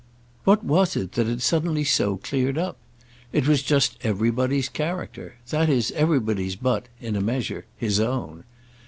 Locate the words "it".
0.95-1.11, 3.31-3.47